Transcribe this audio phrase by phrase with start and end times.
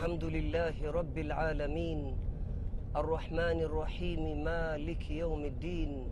[0.00, 2.16] الحمد لله رب العالمين.
[2.96, 6.08] الرحمن الرحيم مالك يوم الدين.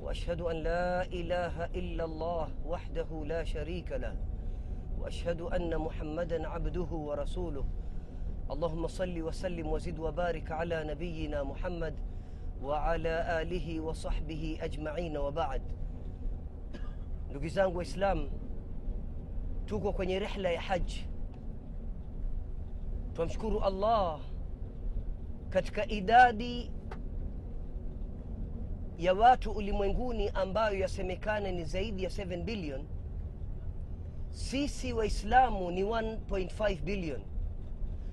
[0.00, 4.16] وأشهد أن لا إله إلا الله وحده لا شريك له.
[4.98, 7.64] وأشهد أن محمدا عبده ورسوله.
[8.50, 11.94] اللهم صل وسلم وزد وبارك على نبينا محمد
[12.62, 15.62] وعلى آله وصحبه أجمعين وبعد.
[17.30, 18.30] Ndugu zangu waislamu
[19.92, 21.08] kwenye rihla ya haji
[23.16, 24.20] twamshukuru allah
[25.50, 26.70] katika idadi
[28.98, 32.84] ya watu ulimwenguni ambayo yasemekana ni zaidi ya 7 billion.
[34.30, 37.20] Sisi waislamu ni 1.5 billion.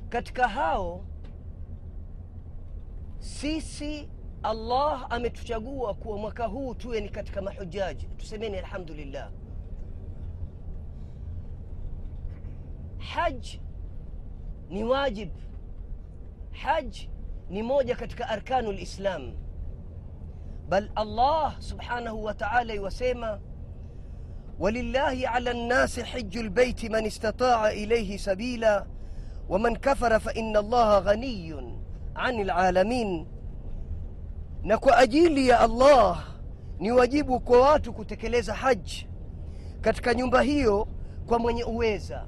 [0.10, 1.06] Katika hao
[3.20, 4.10] sisi
[4.44, 9.32] allah ametuchagua kuwa mwaka huu tuwe ni katika mahujaji tusemeni alhamdulillah.
[12.98, 13.63] Haj
[14.74, 15.30] ni wajib.
[16.52, 16.98] haj
[17.50, 19.34] ni moja katika arkanu lislam,
[20.70, 23.40] bal Allah subhanahu wa ta'ala iwasema
[24.60, 28.86] walillahi ala nnasi hiju lbeiti man istataa ilaihi sabila
[29.50, 31.80] waman kafara faina allaha ghaniyun
[32.16, 33.28] ani lalamin,
[34.64, 36.28] na kwa ajili ya Allah
[36.80, 39.08] ni wajibu kwa watu kutekeleza haji
[39.82, 40.88] katika nyumba hiyo
[41.28, 42.26] kwa mwenye uweza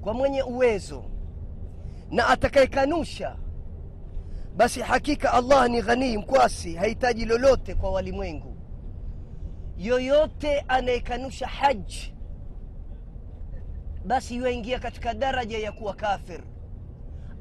[0.00, 1.04] kwa mwenye uwezo
[2.10, 3.36] na atakayekanusha
[4.56, 8.56] basi hakika allah ni ghanii mkwasi hahitaji lolote kwa walimwengu.
[9.76, 12.14] Yoyote anayekanusha haji
[14.06, 16.40] basi yuaingia katika daraja ya kuwa kafir.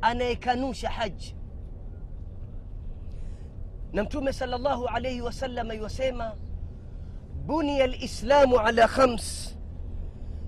[0.02, 1.36] Anayekanusha haji
[3.94, 6.36] na mtume sal llahu alaihi wasalama yuwasema
[7.46, 9.57] buniya lislamu ala khams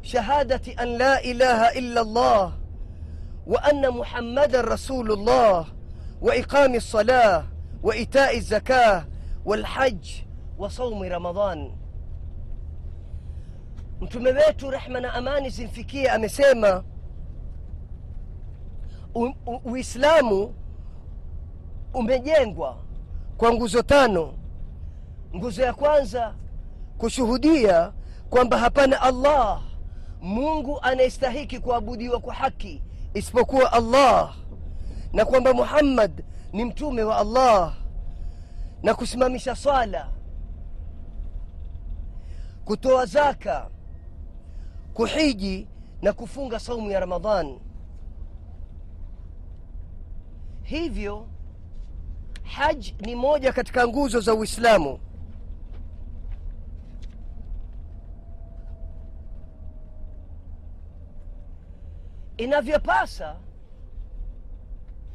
[0.01, 2.51] shahadati an la ilaha illa llah
[3.45, 5.65] wa anna muhammadan rasulu llah
[6.21, 7.45] wa iqami lsalah
[7.83, 9.05] wa itai lzakah
[9.45, 10.05] walhaj
[10.57, 11.71] wa saumi ramadan.
[14.01, 16.83] Mtume wetu rehma na amani zimfikie amesema
[19.63, 20.53] uislamu
[21.93, 22.77] umejengwa
[23.37, 24.33] kwa nguzo tano.
[25.35, 26.33] Nguzo ya kwanza
[26.97, 27.93] kushuhudia
[28.29, 29.61] kwamba hapana allah
[30.21, 34.35] mungu anayestahiki kuabudiwa kwa haki isipokuwa allah
[35.13, 37.73] na kwamba muhammad ni mtume wa allah
[38.83, 40.09] na kusimamisha swala
[42.65, 43.69] kutoa zaka
[44.93, 45.67] kuhiji
[46.01, 47.59] na kufunga saumu ya ramadhan.
[50.63, 51.27] Hivyo
[52.43, 54.99] haj ni moja katika nguzo za uislamu
[62.39, 63.35] inavyopasa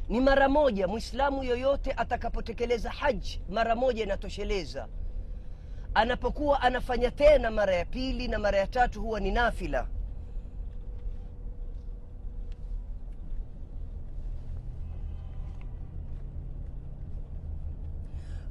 [0.09, 4.87] ni mara moja mwislamu yoyote atakapotekeleza haji mara moja inatosheleza.
[5.93, 9.87] Anapokuwa anafanya tena mara ya pili na mara ya tatu huwa ni nafila.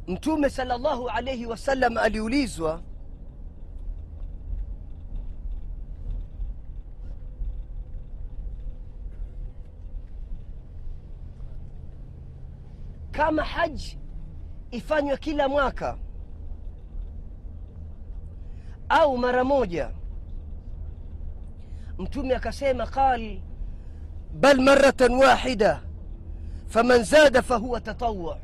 [0.07, 2.83] Mtume sal llahu alaihi wasallam aliulizwa
[13.17, 13.99] kama haji
[14.71, 15.97] ifanywe kila mwaka
[18.89, 19.91] au mara moja.
[21.99, 23.39] Mtume akasema qal
[24.41, 25.81] bal maratan wahida
[26.67, 28.35] faman zada fahuwa tatawu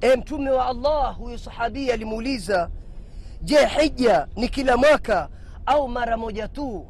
[0.00, 2.70] e mtume wa allah huyo sahabia alimuuliza
[3.42, 5.28] je hija ni kila mwaka
[5.66, 6.86] au mara moja tu?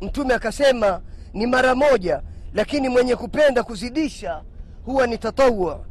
[0.00, 1.00] Mtume akasema
[1.32, 2.22] ni mara moja
[2.54, 4.42] lakini mwenye kupenda kuzidisha
[4.84, 5.84] huwa ni tatawu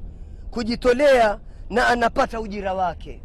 [0.51, 1.39] kujitolea
[1.69, 3.21] na anapata ujira wake.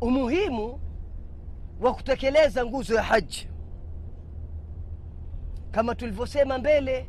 [0.00, 0.80] Umuhimu
[1.80, 3.48] wa kutekeleza nguzo ya haji.
[5.70, 7.08] Kama tulivyosema mbele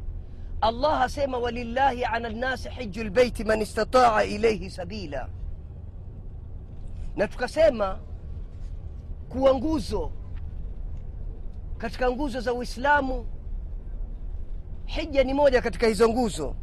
[0.62, 5.30] allah asema walillahi ala lnasi hiju lbeiti man istataa ilaihi sabila
[7.18, 8.00] na tukasema
[9.30, 10.12] kuwa nguzo
[11.78, 13.26] katika nguzo za uislamu
[14.86, 16.56] hija ni moja katika hizo nguzo.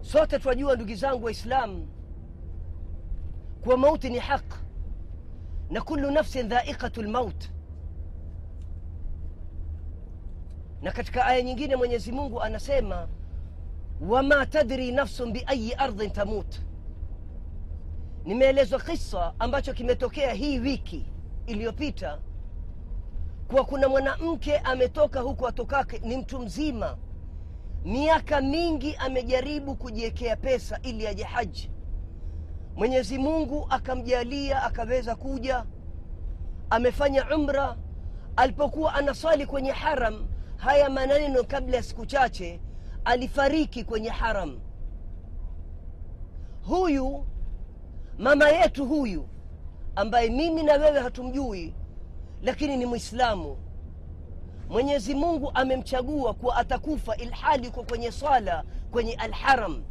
[0.00, 1.88] Sote twajua ndugu zangu waislamu
[3.62, 4.69] kuwa mauti ni haq
[5.70, 7.50] na kullu nafsin dhaiqatu lmaut
[10.82, 13.08] na katika aya nyingine mwenyezi mungu anasema
[14.00, 16.60] wama tadri nafsun biayi ardhin tamut.
[18.24, 21.06] Nimeelezwa kisa ambacho kimetokea hii wiki
[21.46, 22.18] iliyopita
[23.48, 26.96] kuwa kuna mwanamke ametoka huku atokake ni mtu mzima.
[27.84, 31.70] Miaka mingi amejaribu kujiwekea pesa ili aje haji
[32.76, 35.64] mwenyezi mungu akamjalia akaweza kuja
[36.70, 37.76] amefanya umra.
[38.36, 40.26] Alipokuwa anaswali kwenye haram
[40.56, 42.60] haya maneno kabla ya siku chache
[43.04, 44.60] alifariki kwenye haram.
[46.66, 47.26] Huyu
[48.18, 49.28] mama yetu huyu
[49.96, 51.74] ambaye mimi na wewe hatumjui
[52.42, 53.56] lakini ni mwislamu
[54.68, 59.82] mwenyezi mungu amemchagua kuwa atakufa ilhali uko kwenye swala kwenye alharam.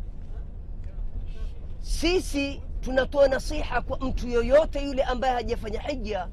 [1.81, 6.27] Sisi tunatoa nasiha kwa mtu yoyote yule ambaye hajafanya hija.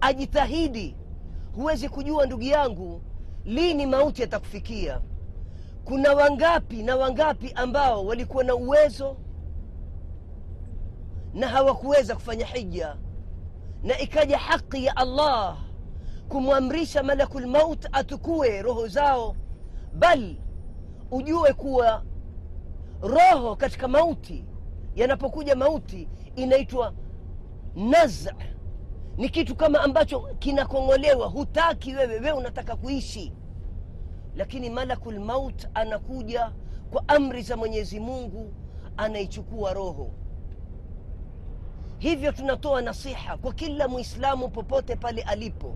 [0.00, 0.96] Ajitahidi.
[1.54, 3.02] Huwezi kujua ndugu yangu
[3.44, 5.00] lini mauti yatakufikia.
[5.84, 9.16] Kuna wangapi na wangapi ambao walikuwa na uwezo
[11.34, 12.96] na hawakuweza kufanya hija?
[13.82, 15.56] Na ikaja haki ya allah
[16.28, 19.36] kumwamrisha malakul maut atukue roho zao.
[19.94, 20.36] Bal
[21.10, 22.02] ujue kuwa
[23.02, 24.44] roho katika mauti
[24.96, 26.94] yanapokuja mauti inaitwa
[27.74, 28.34] naza.
[29.16, 33.32] Ni kitu kama ambacho kinakong'olewa hutaki wewe wewe unataka kuishi.
[34.36, 36.52] Lakini malakul maut anakuja
[36.90, 38.54] kwa amri za mwenyezi mungu
[38.96, 40.10] anaichukua roho.
[41.98, 45.74] Hivyo tunatoa nasiha kwa kila mwislamu popote pale alipo.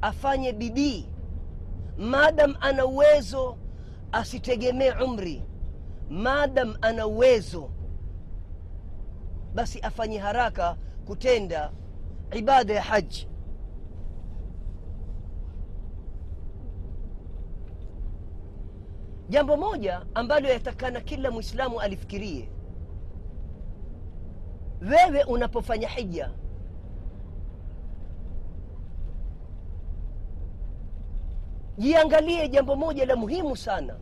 [0.00, 1.08] Afanye bidii.
[1.98, 3.56] Maadam ana uwezo
[4.12, 5.42] asitegemee umri.
[6.10, 7.70] Maadam ana uwezo
[9.56, 10.76] basi afanye haraka
[11.06, 11.72] kutenda
[12.32, 13.28] ibada ya haji
[19.28, 22.48] jambo moja ambalo yatakana kila mwislamu alifikirie.
[24.90, 26.30] Wewe unapofanya hija
[31.78, 33.96] jiangalie jambo moja la muhimu sana.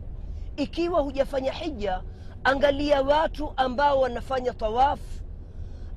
[0.55, 2.03] Ikiwa hujafanya hija
[2.43, 5.24] angalia watu ambao wanafanya tawafu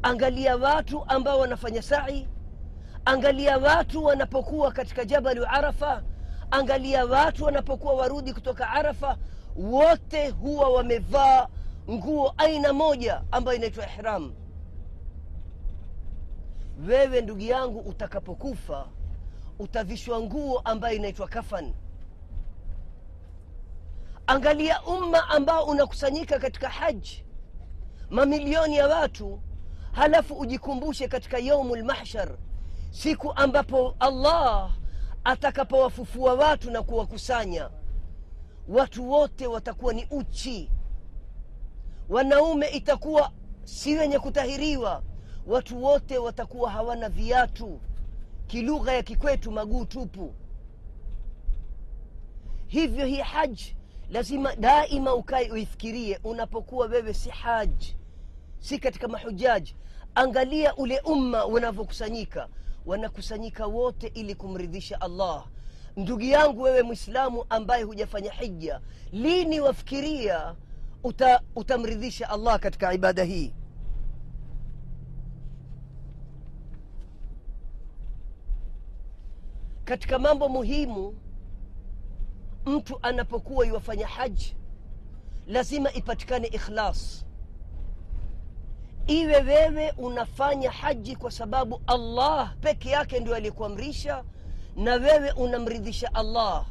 [0.03, 2.29] angalia watu ambao wanafanya sai.
[3.05, 6.03] Angalia watu wanapokuwa katika jabalu arafa.
[6.51, 9.17] Angalia watu wanapokuwa warudi kutoka arafa.
[9.57, 11.49] Wote huwa wamevaa
[11.91, 14.35] nguo aina moja ambayo inaitwa ihram.
[16.89, 18.89] Wewe ndugu yangu utakapokufa
[19.59, 21.75] utavishwa nguo ambayo inaitwa kafan.
[24.27, 27.25] Angalia umma ambao unakusanyika katika haji.
[28.11, 29.41] Mamilioni ya watu
[29.93, 32.29] halafu ujikumbushe katika yaumu lmahshar
[32.91, 34.71] siku ambapo allah
[35.25, 37.71] atakapowafufua watu na kuwakusanya
[38.69, 40.71] watu wote watakuwa ni uchi.
[42.09, 43.31] Wanaume itakuwa
[43.65, 45.03] si wenye kutahiriwa
[45.47, 47.81] watu wote watakuwa hawana viatu.
[48.47, 50.35] Kilugha ya kikwetu maguu tupu.
[52.67, 53.77] Hivyo hii haji
[54.11, 57.97] lazima daima ukae uifikirie unapokuwa wewe si haji
[58.61, 59.77] si katika mahujaji
[60.15, 62.49] angalia ule umma wanavyokusanyika
[62.87, 65.47] wanakusanyika wote ili kumridhisha allah.
[65.97, 68.81] Ndugu yangu wewe mwislamu ambaye hujafanya hija
[69.13, 70.55] lini wafikiria
[71.05, 73.55] uta, utamridhisha allah katika ibada hii?
[79.85, 81.15] Katika mambo muhimu
[82.67, 84.57] mtu anapokuwa iwafanya haji
[85.47, 87.27] lazima ipatikane ikhlas
[89.09, 94.25] iwe wewe unafanya haji kwa sababu allah peke yake ndio aliyekuamrisha
[94.77, 96.67] na wewe unamridhisha allah.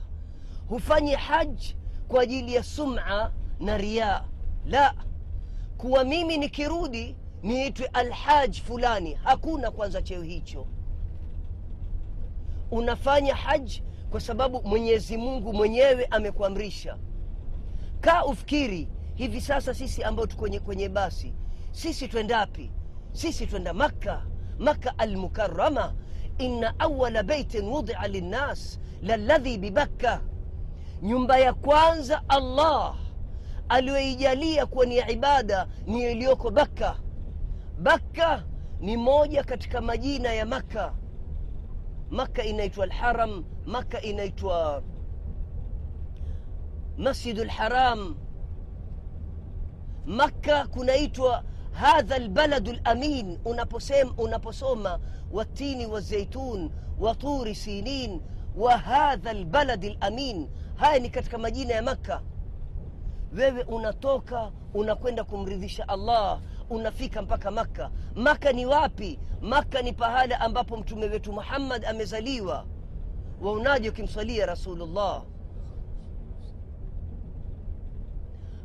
[0.70, 1.78] Hufanyi haji
[2.08, 4.24] kwa ajili ya suma na riaa
[4.66, 4.94] la
[5.78, 10.68] kuwa mimi nikirudi niitwe alhaj fulani hakuna kwanza cheo hicho.
[12.72, 16.98] Unafanya haji kwa sababu mwenyezi mungu mwenyewe amekuamrisha.
[18.02, 21.34] Kaa ufikiri hivi sasa sisi ambao tu kwenye, kwenye basi
[21.78, 22.72] sisi twendapi
[23.12, 24.26] sisi twenda makka.
[24.60, 25.94] Makka almukarama
[26.38, 30.22] inna awala beitin wudia linnas laladhi bibakka
[31.02, 32.96] nyumba ya kwanza allah.
[33.70, 37.00] Aliyoijalia kuwa ni ya ibada ni iliyoko bakka
[37.80, 38.44] bakka
[38.80, 40.94] ni moja katika majina ya makka.
[42.10, 43.44] Makka inaitwa alharam.
[43.66, 44.84] Makka inaitwa
[46.98, 48.16] masjidu lharam
[50.06, 51.44] makka kunaitwa
[51.78, 53.40] hadha lbaladu lamin
[54.18, 55.00] unaposoma
[55.32, 58.22] watini wazeitun waturi sinin
[58.56, 62.22] wa hadha lbaladi lamin haya ni katika majina ya makka.
[63.38, 67.92] Wewe unatoka unakwenda kumridhisha allah unafika mpaka makka.
[68.16, 69.20] Makka ni wapi?
[69.42, 72.66] Makka ni pahala ambapo mtume wetu muhammad amezaliwa.
[73.42, 75.24] Waunaje ukimswalia rasulullah?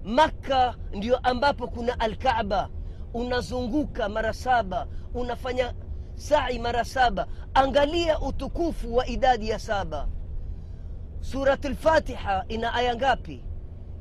[0.04, 2.68] Makka ndio ambapo kuna alkaba
[3.14, 5.74] unazunguka mara saba unafanya
[6.14, 7.26] sai mara saba.
[7.54, 10.08] Angalia utukufu wa idadi ya saba.
[11.20, 13.44] Surat lfatiha ina aya ngapi?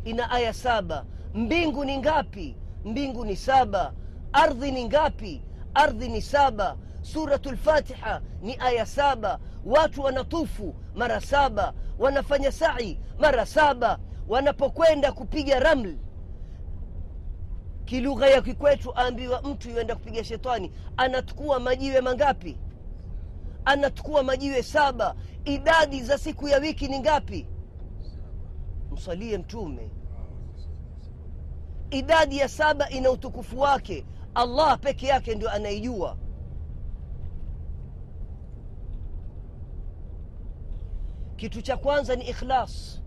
[0.05, 1.05] Ina aya saba.
[1.33, 2.57] Mbingu ni ngapi?
[2.85, 3.93] Mbingu ni saba.
[4.33, 5.43] Ardhi ni ngapi?
[5.73, 6.77] Ardhi ni saba.
[7.01, 9.39] Suratu lfatiha ni aya saba.
[9.65, 11.73] Watu wanatufu mara saba.
[11.99, 13.99] Wanafanya sai mara saba.
[14.27, 15.95] Wanapokwenda kupiga raml
[17.91, 22.57] kilugha ya kikwetu aambiwa mtu yuenda kupiga shetani anatukua majiwe mangapi?
[23.65, 25.15] Anatukua majiwe saba.
[25.45, 27.47] Idadi za siku ya wiki ni ngapi?
[28.91, 29.91] Msalie mtume.
[31.89, 34.05] Idadi ya saba ina utukufu wake.
[34.35, 36.17] Allah peke yake ndio anaijua.
[41.35, 43.01] Kitu cha kwanza ni ikhlas.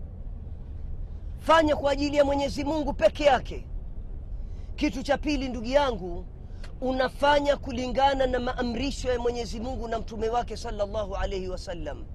[1.39, 3.67] Fanya kwa ajili ya mwenyezi mungu peke yake
[4.75, 6.25] kitu cha pili ndugu yangu
[6.81, 12.05] unafanya kulingana na maamrisho ya mwenyezi mungu na mtume wake salllahu alaihi wasallam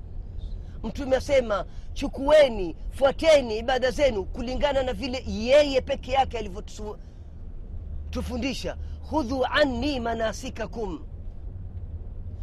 [0.83, 8.77] mtume asema chukueni fuateni ibada zenu kulingana na vile yeye peke yake alivyotufundisha.
[9.11, 11.05] Hudhu anni manasikakum.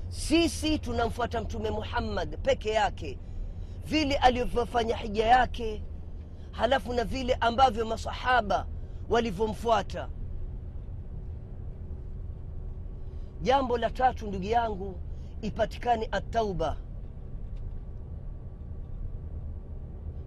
[0.10, 3.20] Sisi tunamfuata mtume muhammad peke yake
[3.86, 5.84] vile alivyofanya hija yake
[6.52, 8.68] halafu na vile ambavyo masahaba
[9.10, 10.10] walivyomfuata.
[13.42, 15.00] Jambo la tatu ndugu yangu
[15.42, 16.78] ipatikane atauba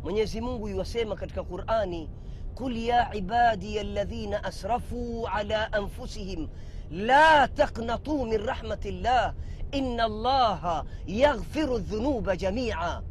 [0.03, 2.11] mwenyezi mungu yuwasema katika qurani
[2.55, 6.49] qul ya ibadiya alladhina asrafuu ala anfusihim
[6.91, 9.35] la taqnatuu min rahmatillah llah
[9.73, 13.03] ina allaha yaghfiru dhunuba jamia.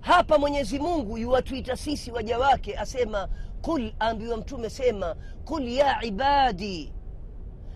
[0.00, 3.28] Hapa mwenyezi mungu yuwatuita sisi waja wake asema
[3.62, 6.92] qul aambiwa mtume sema qul ya ibadi.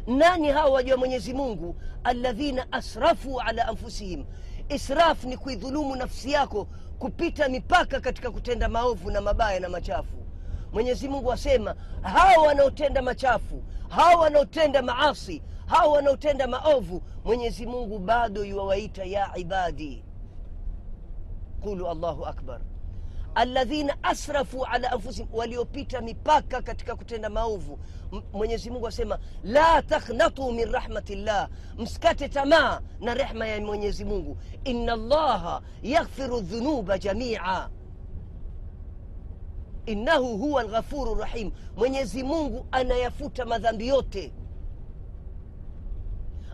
[0.06, 1.76] Nani hawa waja wa mwenyezi mungu?
[2.04, 4.24] Alladhina asrafu ala anfusihim.
[4.68, 6.66] Israf ni kuidhulumu nafsi yako
[6.98, 10.16] kupita mipaka katika kutenda maovu na mabaya na machafu.
[10.72, 18.44] Mwenyezi mungu asema hawa wanaotenda machafu hawa wanaotenda maasi hawa wanaotenda maovu mwenyezi mungu bado
[18.44, 20.04] yuwawaita ya ibadi.
[21.60, 22.60] Qulu allahu akbar
[23.34, 27.78] alladhina asrafu ala anfusihim waliopita mipaka katika kutenda maovu.
[28.32, 31.48] Mwenyezi mungu asema la takhnatu min rahmatillah.
[31.78, 34.36] Msikate tamaa na rehma ya mwenyezi mungu.
[34.64, 37.68] Inna llaha yaghfiru dhunuba jamia.
[39.86, 41.50] Innahu huwa lghafuru rahim.
[41.76, 44.32] Mwenyezi mungu anayafuta madhambi yote.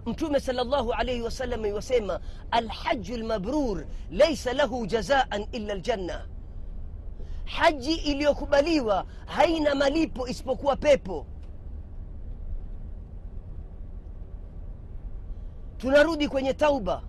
[0.06, 2.20] Mtume sal llahu alaihi wasallam iwasema
[2.50, 6.26] alhaju lmabrur laisa lahu jazaan illa ljanna
[7.48, 11.26] haji iliyokubaliwa haina malipo isipokuwa pepo.
[15.78, 17.02] Tunarudi kwenye tauba.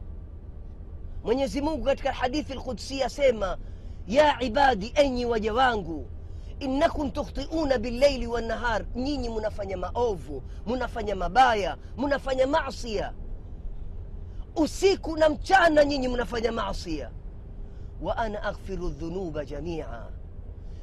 [1.23, 3.57] Mwenyezi mungu katika hadithi lqudsia asema
[4.07, 6.07] ya ibadi enyi waja wangu
[6.59, 8.85] innakum tukhtiuna billaili wannahar.
[8.95, 13.13] Nyinyi munafanya maovu munafanya mabaya munafanya masia
[14.55, 17.11] usiku na mchana nyinyi munafanya masia
[18.01, 20.03] wa ana aghfiru dhunuba jamia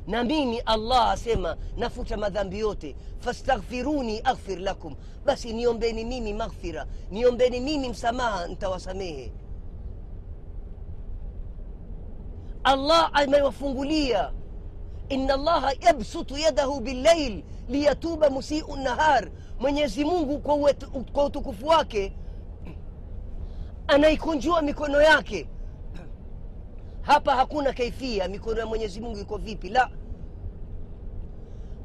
[0.07, 2.97] na mimi allah asema nafuta madhambi yote.
[3.19, 4.95] Fastaghfiruni aghfir lakum.
[5.25, 6.87] Basi niombeni mimi maghfira.
[7.11, 9.33] Niombeni mimi msamaha ntawasamehe
[12.65, 14.33] allah amewafungulia.
[15.09, 19.29] In allaha yabsutu yadahu billail liyatuba musiu nahar.
[19.61, 20.39] Mwenyezi mungu
[21.13, 22.13] kwa utukufu wake
[23.89, 25.49] anaikunjua mikono yake
[27.07, 28.29] hapa hakuna kaifia.
[28.29, 29.69] Mikono ya mwenyezi mungu iko vipi?
[29.69, 29.91] La.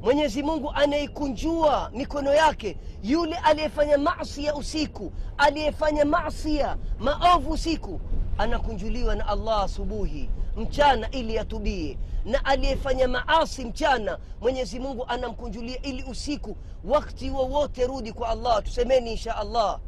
[0.02, 8.00] Mwenyezi mungu anaikunjua mikono yake yule aliyefanya masia usiku aliyefanya masia maovu usiku
[8.38, 11.98] anakunjuliwa na allah asubuhi mchana ili atubie.
[12.24, 18.62] Na aliyefanya maasi mchana mwenyezi mungu anamkunjulia ili usiku wakti wowote rudi kwa allah.
[18.62, 19.80] Tusemeni insha allah.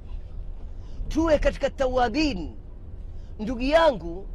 [1.08, 2.56] Tuwe katika tawabin.
[3.38, 4.26] Ndugu yangu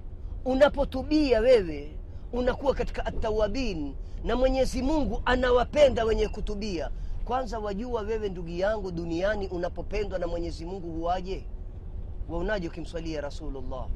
[0.45, 1.95] unapotubia wewe
[2.33, 3.93] unakuwa katika atawabin
[4.23, 6.91] na mwenyezi mungu anawapenda wenye kutubia.
[7.25, 11.45] Kwanza wajua wewe ndugu yangu duniani unapopendwa na mwenyezi mungu huwaje?
[12.29, 13.87] Waunaje ukimswalia rasulullah?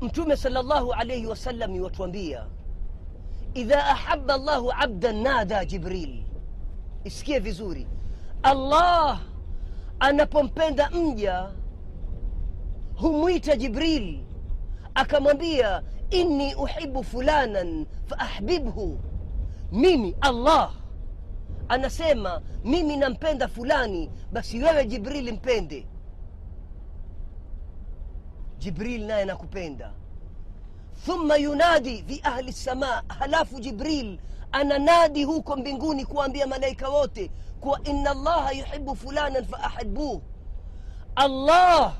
[0.00, 2.46] Mtume salllahu alaihi wasallam iwatuambia
[3.54, 6.22] idha ahaba llahu abdan nada jibril.
[7.04, 7.86] Isikie vizuri.
[8.42, 9.20] Allah
[10.00, 11.50] anapompenda mja
[12.96, 14.20] humwita jibril.
[14.94, 19.00] Akamwambia inni uhibu fulanan faahbibhu
[19.72, 20.72] mimi allah.
[21.68, 25.86] Anasema mimi nampenda fulani basi wewe jibrili mpende.
[28.58, 29.92] Jibril naye nakupenda
[31.06, 34.18] thumma yunadi fi ahli lsama halafu jibril
[34.52, 40.20] ananadi huko mbinguni kuwaambia malaika wote kuwa ina allaha yuhibu fulanan faahibuh
[41.16, 41.94] allah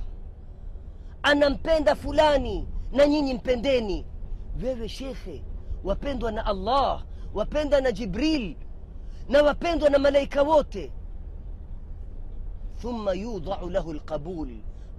[1.25, 4.07] anampenda fulani na nyinyi mpendeni.
[4.62, 5.45] Wewe shekhe
[5.85, 7.04] wapendwa na allah
[7.35, 8.57] wapenda na jibril
[9.28, 10.93] na wapendwa na malaika wote.
[12.81, 14.49] Thumma yudau lahu lqabul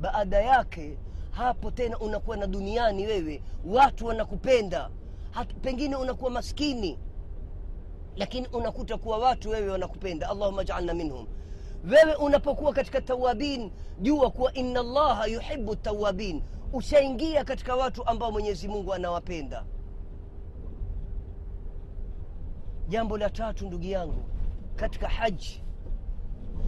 [0.02, 0.98] baada yake
[1.32, 3.42] hapo tena unakuwa na duniani wewe.
[3.66, 4.90] Watu wanakupenda.
[5.62, 7.00] Pengine unakuwa maskini
[8.16, 10.30] lakini unakuta kuwa watu wewe wanakupenda.
[10.30, 11.28] Allahuma jaalna minhum
[11.92, 16.42] wewe unapokuwa katika tawabin jua kuwa inna allaha yuhibu tawabin.
[16.74, 19.66] Ushaingia katika watu ambao mwenyezi mungu anawapenda.
[22.90, 24.24] Jambo la tatu ndugu yangu
[24.76, 25.62] katika haji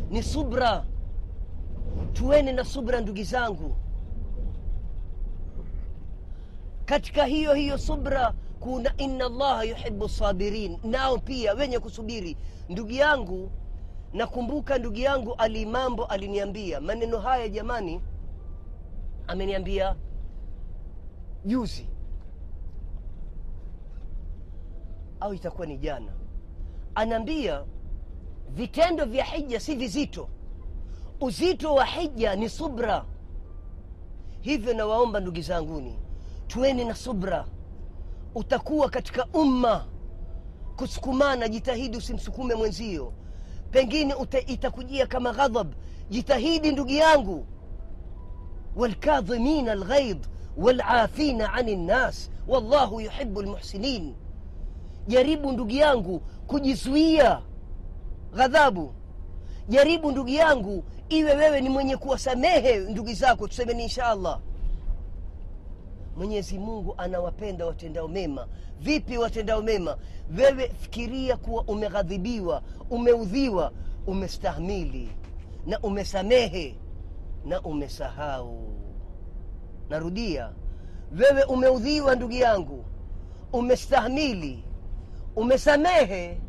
[0.09, 0.85] ni subra.
[2.13, 3.75] Tuene na subra ndugu zangu.
[6.85, 10.77] Katika hiyo hiyo subra kuna inna allaha yuhibu sabirin.
[10.83, 12.37] Nao pia wenye kusubiri.
[12.69, 13.51] Ndugu yangu
[14.13, 18.01] nakumbuka ndugu yangu alimambo aliniambia maneno haya jamani
[19.27, 19.95] ameniambia
[21.45, 21.89] juzi
[25.19, 26.11] au itakuwa ni jana
[26.95, 27.63] anaambia
[28.49, 30.29] vitendo vya hija si vizito.
[31.21, 33.05] Uzito wa hija ni subra.
[34.41, 35.99] Hivyo nawaomba ndugu zanguni
[36.47, 37.45] tuweni na subra.
[38.35, 39.85] Utakuwa katika umma.
[40.75, 43.13] Kusukumana jitahidi usimsukume mwenzio
[43.71, 44.15] pengine
[44.47, 45.73] itakujia kama ghadhab.
[46.09, 47.45] Jitahidi ndugu yangu.
[48.75, 50.23] Walkadhimina alghaidh
[50.57, 54.15] walafina ani nnas wallahu yuhibu lmuhsinin
[55.07, 57.41] jaribu ndugu yangu kujizuia
[58.35, 58.93] ghadhabu.
[59.69, 64.39] Jaribu ndugu yangu iwe wewe ni mwenye kuwasamehe ndugu zako tusemeni insha allah
[66.17, 68.47] mwenyezi mungu anawapenda watendao mema.
[68.79, 69.97] Vipi watendao mema?
[70.37, 73.71] Wewe fikiria kuwa umeghadhibiwa umeudhiwa
[74.07, 75.09] umestahmili
[75.65, 76.75] na umesamehe
[77.45, 78.73] na umesahau.
[79.89, 80.51] Narudia
[81.19, 82.85] wewe umeudhiwa ndugu yangu
[83.53, 84.63] umestahmili
[85.35, 86.41] umesamehe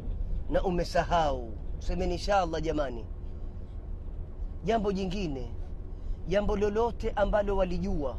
[0.50, 1.52] na umesahau.
[1.78, 3.04] Semeni insha allah jamani.
[4.64, 5.50] Jambo jingine
[6.28, 8.16] jambo lolote ambalo walijua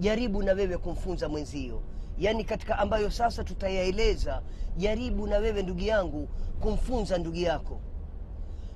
[0.00, 1.82] jaribu na wewe kumfunza mwenzio.
[2.18, 4.42] Yaani katika ambayo sasa tutayaeleza
[4.76, 6.28] jaribu na wewe ndugu yangu
[6.60, 7.80] kumfunza ndugu yako.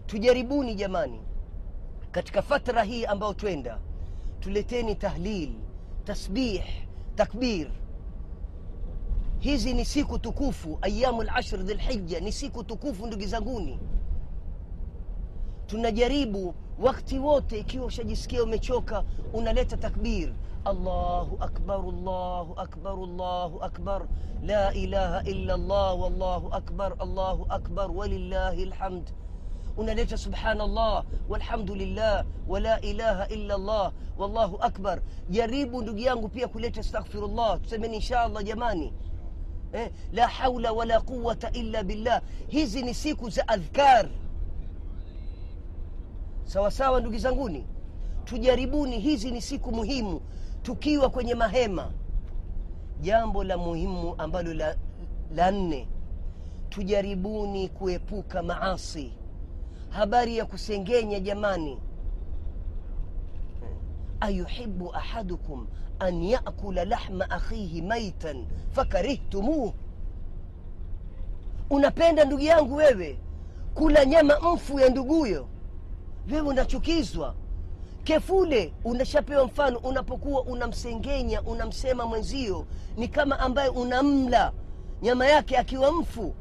[0.06, 1.20] Tujaribuni jamani
[2.10, 3.78] katika fatra hii ambayo twenda
[4.40, 5.50] tuleteni tahlil
[6.04, 6.62] tasbih
[7.16, 7.70] takbir.
[9.38, 13.78] Hizi ni siku tukufu ayamu lashr dhilhija ni siku tukufu ndugu zanguni.
[15.66, 20.32] Tunajaribu wakti wote ikiwa ushajisikia umechoka unaleta takbir.
[20.64, 24.02] Allahu akbar allahu akbar allahu akbar.
[24.42, 27.90] La ilaha illa allah wallahu akbar allahu akbar.
[27.90, 29.10] Walillahi lhamd
[29.76, 32.24] unaleta subhanallah walhamdulillah.
[32.48, 35.02] Wala ilaha illa allah wallahu akbar.
[35.30, 37.60] Jaribu ndugu yangu pia kuleta astaghfirullah.
[37.60, 38.92] Tusemeni insha allah jamani.
[39.72, 42.22] Eh, la haula wala quwata illa billah.
[42.48, 44.08] Hizi ni siku za adhkar
[46.48, 47.66] sawa sawa ndugu zanguni
[48.24, 50.20] tujaribuni hizi ni siku muhimu
[50.62, 51.92] tukiwa kwenye mahema.
[53.00, 54.76] Jambo la muhimu ambalo la,
[55.34, 55.88] la nne
[56.68, 59.12] tujaribuni kuepuka maasi.
[59.88, 61.78] Habari ya kusengenya jamani.
[64.20, 65.66] Ayuhibu ahadukum
[65.98, 69.72] an yakula lahma akhihi maitan fakarihtumuh
[71.70, 73.18] unapenda ndugu yangu wewe
[73.74, 75.48] kula nyama mfu ya nduguyo
[76.30, 77.34] wewe unachukizwa.
[78.04, 84.52] Kefule unashapewa mfano unapokuwa unamsengenya unamsema mwenzio ni kama ambaye unamla.
[85.02, 86.34] Nyama yake akiwa mfu.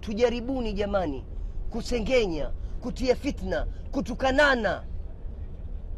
[0.00, 1.24] Tujaribuni jamani
[1.70, 2.50] kusengenya
[2.82, 4.84] kutia fitna kutukanana.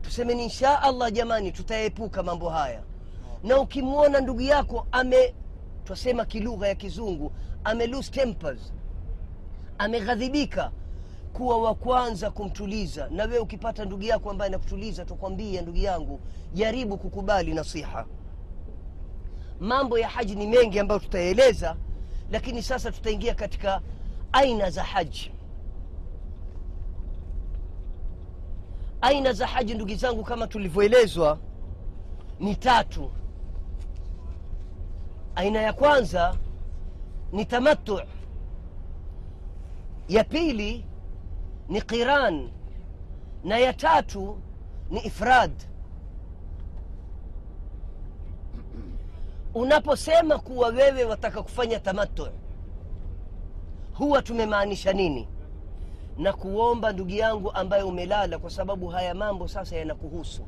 [0.03, 2.83] Tusemeni insha allah jamani tutaepuka mambo haya.
[3.45, 5.35] Na ukimwona ndugu yako ame
[5.85, 7.33] twasema kilugha ya kizungu
[7.65, 8.73] ame lose tempers
[9.79, 10.71] ameghadhibika
[11.33, 13.09] kuwa wa kwanza kumtuliza.
[13.11, 16.21] Na wewe ukipata ndugu yako ambaye anakutuliza tukwambia ndugu yangu
[16.55, 18.07] jaribu kukubali nasiha.
[19.61, 21.77] Mambo ya haji ni mengi ambayo tutaeleza
[22.31, 23.81] lakini sasa tutaingia katika
[24.33, 25.33] aina za haji.
[29.01, 31.39] Aina za haji ndugu zangu kama tulivyoelezwa
[32.41, 33.11] ni tatu.
[35.35, 36.37] Aina ya kwanza
[37.33, 38.01] ni tamattu.
[40.09, 40.85] Ya pili
[41.71, 42.51] ni qiran
[43.45, 44.39] na ya tatu
[44.91, 45.53] ni ifrad.
[49.55, 52.29] Unaposema kuwa wewe wataka kufanya tamattu
[53.95, 55.29] huwa tumemaanisha nini?
[56.19, 60.43] Na kuomba ndugu yangu ambaye umelala kwa sababu haya mambo sasa yanakuhusu.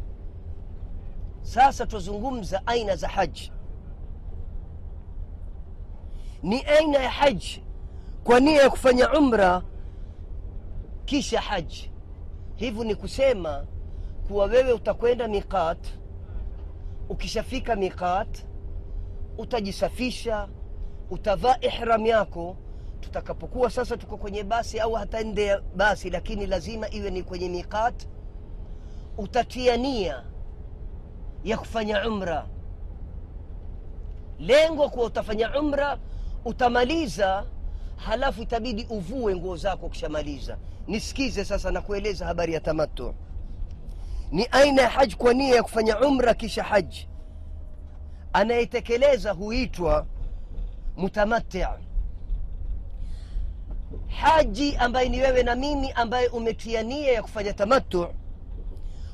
[1.42, 3.52] Sasa twazungumza aina za haji
[6.42, 7.62] ni aina ya haji
[8.24, 9.62] kwa nia ya kufanya umra
[11.12, 11.90] kisha haji.
[12.57, 13.66] Hivyo ni kusema
[14.29, 15.87] kuwa wewe utakwenda miqat.
[17.09, 18.44] Ukishafika miqat
[19.38, 20.48] utajisafisha
[21.11, 22.57] utavaa ihram yako.
[23.01, 27.48] Tutakapokuwa sasa tuko kwenye basi au hata nde ya basi lakini lazima iwe ni kwenye
[27.48, 28.07] miqat
[29.18, 30.25] utatia nia
[31.44, 32.46] ya kufanya umra.
[34.38, 35.98] Lengo kuwa utafanya umra
[36.44, 37.44] utamaliza
[38.06, 40.58] halafu itabidi uvue nguo zako ukishamaliza.
[40.86, 43.14] Nisikize sasa na kueleza habari ya tamattu.
[44.30, 47.08] Ni aina ya haji kwa nia ya kufanya umra kisha haji.
[48.32, 50.06] Anayetekeleza huitwa
[50.96, 51.64] mutamatti.
[54.08, 58.08] haji ambaye ni wewe na mimi ambaye umetia nia ya kufanya tamattu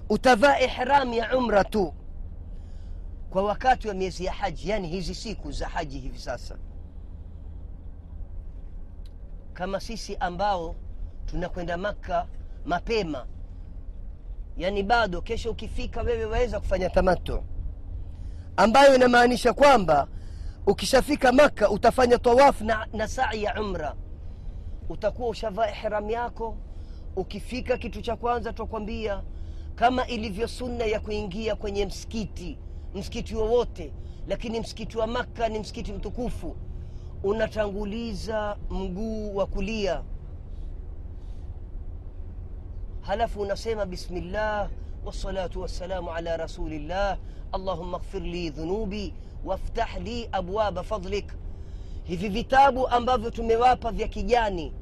[0.09, 1.95] utavaa ihram ya umra tu.
[3.31, 6.59] Kwa wakati wa miezi ya haji yani hizi siku za haji hivi sasa
[9.59, 10.75] kama sisi ambao
[11.27, 12.27] tunakwenda makka
[12.65, 13.27] mapema.
[14.57, 17.45] Yani bado kesho ukifika wewe waweza kufanya tamato,
[18.57, 20.09] ambayo inamaanisha kwamba
[20.67, 23.95] ukishafika makka utafanya tawafu na, na sai ya umra.
[24.89, 26.57] Utakuwa ushavaa ihram yako.
[27.17, 29.23] Ukifika kitu cha kwanza twakwambia
[29.75, 32.59] kama ilivyo sunna ya kuingia kwenye msikiti
[32.95, 33.93] msikiti wowote.
[34.29, 36.57] Lakini msikiti wa makka ni msikiti mtukufu
[37.23, 40.03] unatanguliza mguu wa kulia.
[43.01, 44.69] Halafu unasema bismillah
[45.05, 47.19] wassalatu wassalamu ala rasulillah.
[47.53, 51.33] Allahummaghfir li dhunubi waftah li abwaba fadlik.
[52.05, 54.73] Hivi vitabu ambavyo tumewapa vya kijani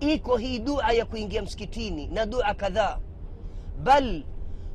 [0.00, 2.98] iko hii dua ya kuingia msikitini na dua kadhaa.
[3.82, 4.22] Bal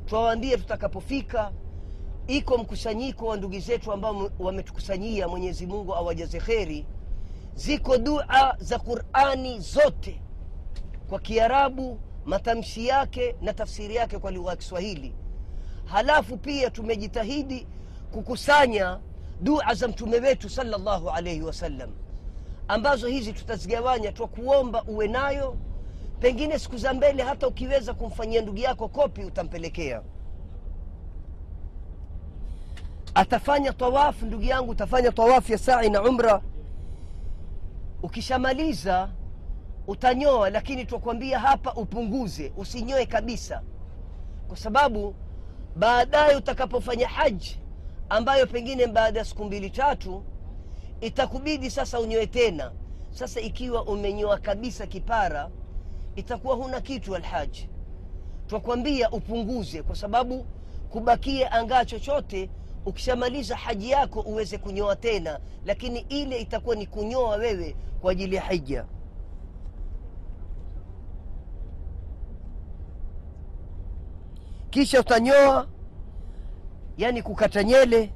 [0.06, 1.52] twawaambia tutakapofika
[2.28, 6.86] iko mkusanyiko wa ndugu zetu ambao wametukusanyia mwenyezi mungu awajaze kheri.
[7.54, 10.20] Ziko dua za qurani zote.
[11.08, 15.14] Kwa kiarabu matamshi yake na tafsiri yake kwa lugha ya kiswahili.
[15.84, 17.66] Halafu pia tumejitahidi
[18.12, 19.00] kukusanya
[19.40, 21.90] dua za mtume wetu salllahu alaihi wasallam
[22.68, 25.56] ambazo hizi tutazigawanya twa kuomba uwe nayo.
[26.20, 30.02] Pengine siku za mbele hata ukiweza kumfanyia ndugu yako kopi utampelekea
[33.18, 36.42] atafanya tawafu ndugu yangu utafanya tawafu ya sai na umra.
[38.02, 39.10] Ukishamaliza
[39.86, 43.62] utanyoa lakini twakwambia hapa upunguze usinyoe kabisa.
[44.48, 45.14] Kwa sababu
[45.76, 47.60] baadaye utakapofanya haji
[48.08, 50.22] ambayo pengine baada ya siku mbili tatu
[51.00, 52.72] itakubidi sasa unyoe tena.
[53.10, 55.50] Sasa ikiwa umenyoa kabisa kipara
[56.16, 57.68] itakuwa huna kitu alhaji
[58.46, 60.46] twakwambia upunguze kwa sababu
[60.90, 62.50] kubakie angaa chochote
[62.88, 68.42] ukishamaliza haji yako uweze kunyoa tena lakini ile itakuwa ni kunyoa wewe kwa ajili ya
[68.42, 68.84] hija.
[74.70, 75.66] Kisha utanyoa
[76.98, 78.12] yani kukata nyele.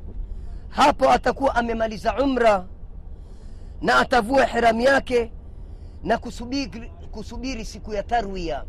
[0.68, 2.66] Hapo atakuwa amemaliza umra
[3.82, 5.32] na atavua hiramu yake
[6.02, 8.64] na kusubiri, kusubiri siku ya tarwia.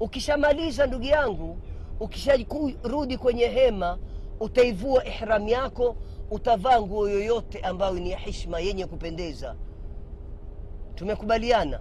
[0.00, 1.58] Ukishamaliza ndugu yangu
[2.00, 3.98] ukisharudi kwenye hema
[4.40, 5.96] utaivua ihram yako
[6.30, 9.54] utavaa nguo yoyote ambayo ni ya hishma yenye kupendeza.
[10.94, 11.80] Tumekubaliana.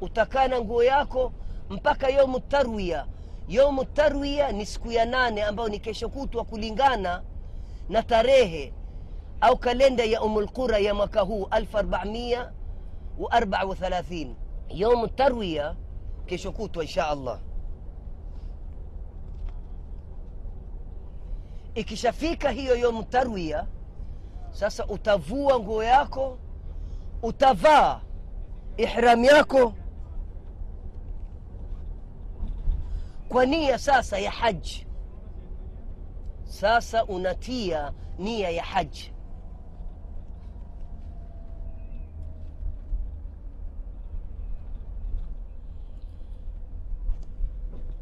[0.00, 1.32] Utakaa na nguo yako
[1.70, 3.06] mpaka yomu tarwia
[3.48, 7.22] yomu tarwia ni siku ya nane ambayo ni kesho kutwa kulingana
[7.88, 8.72] na tarehe
[9.40, 14.28] au kalenda ya umulqura ya mwaka huu 1434
[14.68, 15.76] yomu tarwia
[16.26, 17.38] kesho kutwa insha allah
[21.78, 23.66] ikishafika hiyo yomu tarwia
[24.50, 26.38] sasa utavua nguo yako
[27.22, 28.00] utavaa
[28.76, 29.72] ihram yako.
[33.28, 34.86] Kwa nia sasa ya haji
[36.44, 39.12] sasa unatia nia ya haji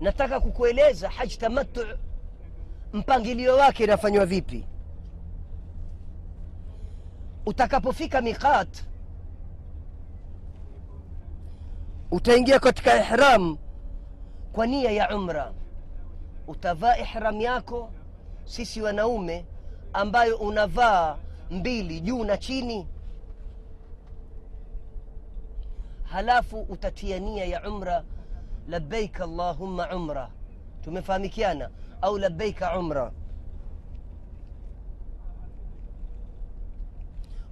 [0.00, 1.80] nataka kukueleza haji tamattu
[2.92, 4.66] mpangilio wake inafanywa vipi?
[7.46, 8.84] Utakapofika miqat
[12.10, 13.56] utaingia katika ihram
[14.52, 15.52] kwa nia ya umra.
[16.46, 17.90] Utavaa ihram yako
[18.44, 19.46] sisi wanaume
[19.92, 21.16] ambayo unavaa
[21.50, 22.88] mbili juu na chini.
[26.02, 28.04] Halafu utatia nia ya umra
[28.68, 30.30] labbaik allahumma umra.
[30.84, 31.70] Tumefahamikiana
[32.02, 33.12] au labbaika umra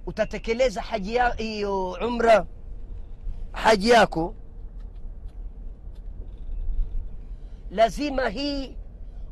[0.05, 2.45] utatekeleza haji hiyo umra
[3.51, 4.35] haji yako.
[7.71, 8.77] Lazima hii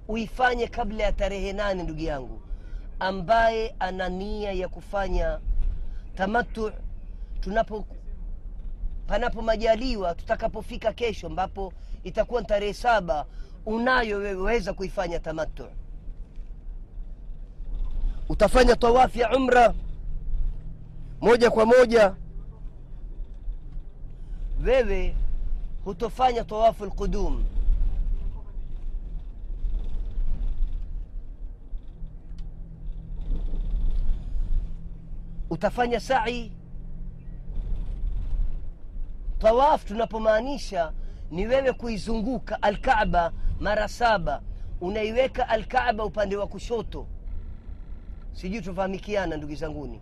[0.08, 2.42] uifanye kabla ya tarehe nane ndugu yangu
[3.00, 5.40] ambaye ana nia ya kufanya
[6.16, 6.72] tamatu
[7.40, 7.86] tunapo
[9.08, 11.74] panapo majaliwa tutakapofika kesho ambapo
[12.04, 13.26] itakuwa tarehe saba
[13.66, 15.66] unayo wewe weza kuifanya tamattu.
[18.30, 19.74] Utafanya tawafu ya umra
[21.22, 22.16] moja kwa moja.
[24.66, 25.16] Wewe
[25.86, 27.44] hutofanya tawafu lqudum
[35.50, 36.52] utafanya sai.
[39.40, 40.94] Tawaf tunapomaanisha
[41.34, 44.42] ni wewe kuizunguka alkaaba mara saba.
[44.82, 47.08] Unaiweka alkaaba upande wa kushoto.
[48.34, 50.02] Sijui tufahamikiana ndugu zanguni.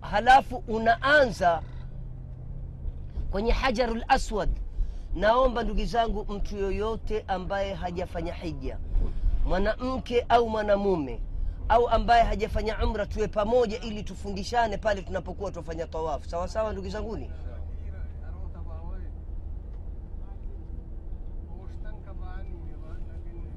[0.00, 1.62] Halafu unaanza
[3.30, 4.50] kwenye hajaru laswad
[5.14, 8.78] naomba ndugu zangu mtu yoyote ambaye hajafanya hija
[9.46, 11.20] mwanamke au mwanamume
[11.68, 16.88] au ambaye hajafanya umra tuwe pamoja ili tufundishane pale tunapokuwa tuwafanya tawafu sawa sawa ndugu
[16.88, 17.30] zanguni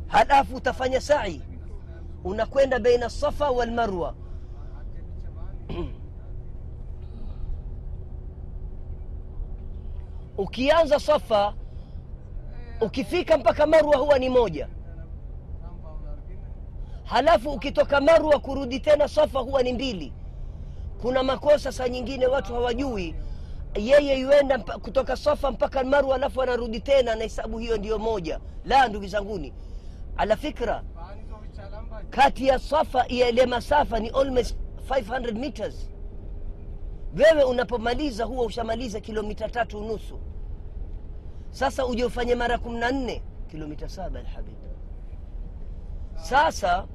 [0.07, 1.41] halafu utafanya sai.
[2.23, 4.13] Unakwenda baina safa walmarwa
[10.37, 11.53] ukianza safa
[12.81, 14.67] ukifika mpaka marwa huwa ni moja.
[17.03, 20.13] Halafu ukitoka marwa kurudi tena safa huwa ni mbili.
[21.01, 23.15] Kuna makosa saa nyingine watu hawajui.
[23.75, 28.39] Yeye yuenda kutoka safa mpaka marwa alafu anarudi tena na hesabu hiyo ndiyo moja.
[28.65, 29.53] La ndugu zanguni
[30.17, 30.83] ala fikra.
[32.09, 34.55] Kati ya safa ile masafa ni almost
[34.89, 35.89] 500 meters.
[37.17, 40.19] Wewe unapomaliza huwa ushamaliza kilomita tatu unusu.
[41.51, 44.55] Sasa uje ufanye mara kumi na nne kilomita saba alhabib.
[46.15, 46.85] Sasa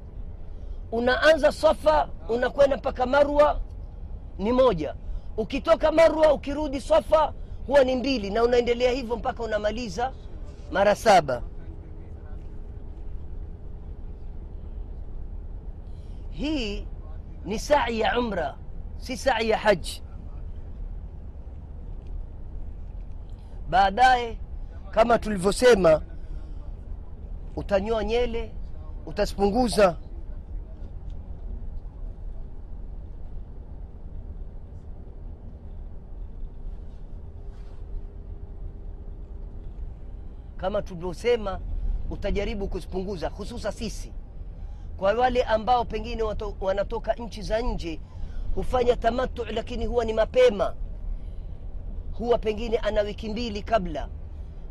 [0.91, 3.61] unaanza safa unakwenda mpaka marwa
[4.37, 4.95] ni moja.
[5.37, 7.33] Ukitoka marwa ukirudi safa
[7.67, 10.11] huwa ni mbili na unaendelea hivyo mpaka unamaliza
[10.71, 11.41] mara saba
[16.33, 16.87] hii
[17.45, 18.57] ni sai ya umra
[18.97, 20.03] si sai ya haji
[23.69, 24.37] baadaye
[24.91, 26.01] kama tulivyosema
[27.55, 28.51] utanyoa nyele
[29.05, 29.97] utazipunguza.
[40.57, 41.59] Kama tulivyosema
[42.09, 44.13] utajaribu kuzipunguza hususa sisi
[44.97, 47.99] kwa wale ambao pengine wato, wanatoka nchi za nje
[48.55, 50.75] hufanya tamattu lakini huwa ni mapema.
[52.13, 54.09] Huwa pengine ana wiki mbili kabla.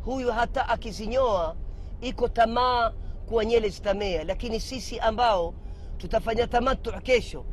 [0.05, 1.55] Huyu hata akizinyoa
[2.01, 2.91] iko tamaa
[3.27, 4.23] kuwa nyele zitamea.
[4.23, 5.53] Lakini sisi ambao
[5.97, 7.45] tutafanya tamattu kesho.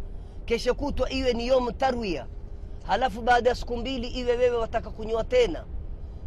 [0.45, 2.27] Kesho kutwa iwe ni yomu tarwia.
[2.87, 5.65] Halafu baada ya siku mbili iwe wewe wataka kunyoa tena.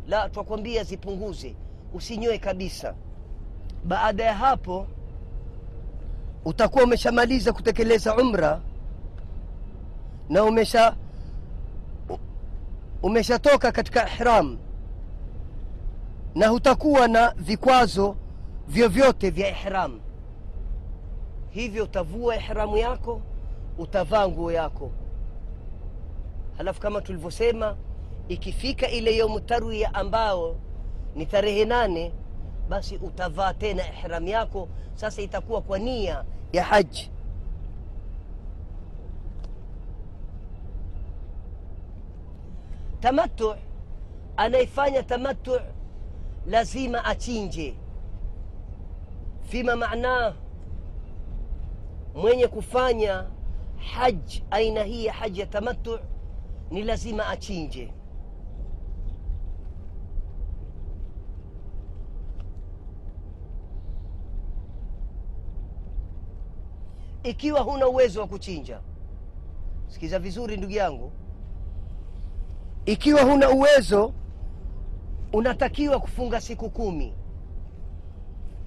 [0.08, 1.56] La twakwambia zipunguze.
[1.94, 2.96] Usinyoe kabisa.
[3.84, 4.88] Baada ya hapo
[6.46, 8.62] utakuwa umeshamaliza kutekeleza umra
[10.30, 10.96] na umesha
[13.04, 14.58] umeshatoka katika ihram
[16.36, 18.16] na hutakuwa na vikwazo
[18.68, 20.00] vyovyote vya ihram.
[21.50, 23.22] Hivyo utavua ihramu yako
[23.78, 24.92] utavaa nguo yako.
[26.58, 27.76] Halafu kama tulivyosema
[28.28, 30.56] ikifika ile yaumu tarwia ambao
[31.16, 32.12] ni tarehe nane
[32.70, 34.68] basi utavaa tena ihram yako.
[34.96, 36.24] Sasa itakuwa kwa nia
[36.54, 37.12] ya haji
[43.00, 43.56] tamatu
[44.38, 45.60] anayefanya tamatu
[46.46, 47.76] lazima achinje.
[49.44, 50.34] Fima maanaa
[52.16, 53.26] mwenye kufanya
[53.94, 54.18] haj
[54.52, 56.00] aina hii ya haji ya tamatu
[56.72, 57.94] ni lazima achinje
[67.24, 68.80] ikiwa huna uwezo wa kuchinja.
[69.88, 71.12] Sikiza vizuri ndugu yangu.
[72.86, 74.14] Ikiwa huna uwezo
[75.34, 77.14] unatakiwa kufunga siku kumi.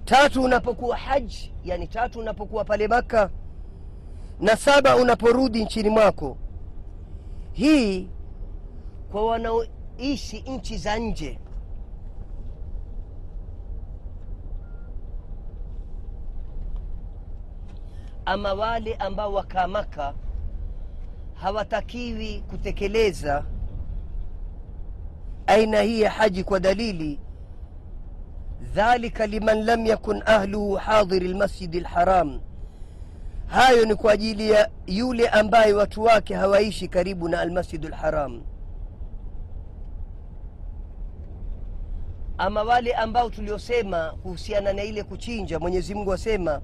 [0.05, 3.29] Tatu unapokuwa haji yani tatu unapokuwa pale maka
[4.39, 6.37] na saba unaporudi nchini mwako.
[7.53, 8.07] Hii
[9.11, 11.39] kwa wanaoishi nchi za nje
[18.27, 20.13] ama wale ambao wakaa maka
[21.33, 23.45] hawatakiwi kutekeleza
[25.47, 27.19] aina hii ya haji kwa dalili.
[28.73, 32.39] Dhalika liman lam yakun ahluhu hadhiri lmasjidi lharam
[33.47, 38.41] hayo ni kwa ajili ya yule ambaye watu wake hawaishi karibu na almasjidu lharam
[42.37, 46.61] ama wale ambao tuliosema kuhusiana na ile kuchinja mwenyezi mungu asema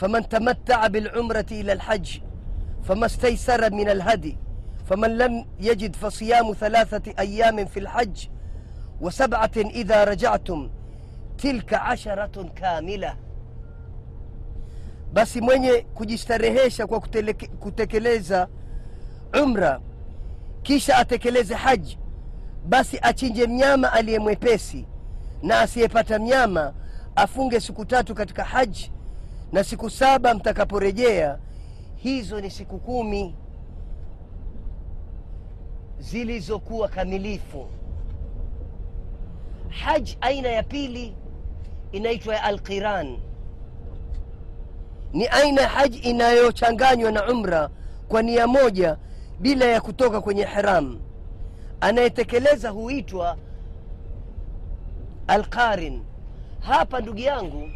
[0.00, 2.22] faman tamattaa bilumrati ila lhaji
[2.82, 4.38] fama staisara min alhadi
[4.84, 8.18] faman lam yajid fasiyamu thalathati ayamin fi lhaj
[9.00, 10.70] wasabatin idha rajatum
[11.36, 13.16] tilka asharatun kamila
[15.12, 18.48] basi mwenye kujistarehesha kwa kuteleke, kutekeleza
[19.42, 19.80] umra
[20.62, 21.98] kisha atekeleze haji
[22.66, 24.86] basi achinje mnyama aliye mwepesi
[25.42, 26.72] na asiyepata mnyama
[27.16, 28.92] afunge siku tatu katika haji
[29.52, 31.38] na siku saba mtakaporejea
[31.96, 33.34] hizo ni siku kumi
[35.98, 37.66] zilizokuwa kamilifu.
[39.68, 41.16] Haji aina ya pili
[41.92, 43.18] inaitwa ya alqiran.
[45.12, 47.70] Ni aina ya haji inayochanganywa na umra
[48.08, 48.96] kwa nia moja
[49.40, 51.00] bila ya kutoka kwenye hiram
[51.80, 53.36] anayetekeleza huitwa
[55.26, 56.02] alqarin.
[56.60, 57.68] Hapa ndugu yangu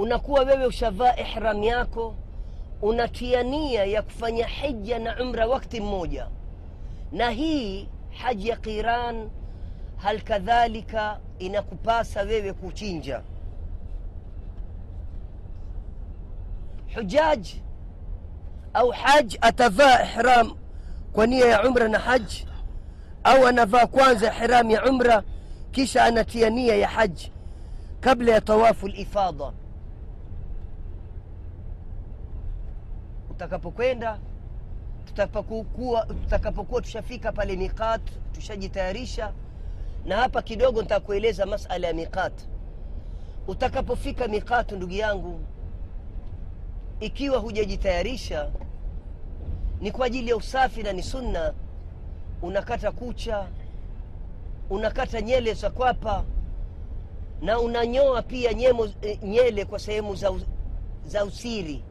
[0.00, 2.14] unakuwa wewe ushavaa ihram yako
[2.82, 6.26] unatia nia ya kufanya hija na umra wakti mmoja
[7.12, 7.88] na hii
[8.22, 9.30] haji ya qiran
[9.96, 13.22] hal kadhalika inakupasa wewe kuchinja
[16.94, 17.48] hujaj
[18.74, 20.56] au haj atavaa ihram
[21.12, 22.46] kwa nia ya umra na haji
[23.24, 25.22] au anavaa kwanza ihram ya umra
[25.70, 27.32] kisha anatia nia ya haji
[28.00, 29.52] kabla ya tawafu lifadha
[33.44, 34.18] utakapokwenda
[35.06, 38.00] tutakapokuwa tutakapokuwa tushafika pale miqat
[38.32, 39.32] tushajitayarisha.
[40.06, 42.32] Na hapa kidogo nitakueleza masala ya miqat.
[43.48, 45.40] Utakapofika miqat ndugu yangu
[47.00, 48.50] ikiwa hujajitayarisha
[49.80, 51.54] ni kwa ajili ya usafi na ni sunna.
[52.42, 53.46] Unakata kucha
[54.70, 56.24] unakata nyele za kwapa
[57.42, 60.32] na unanyoa pia nyemo, e, nyele kwa sehemu za,
[61.06, 61.82] za usiri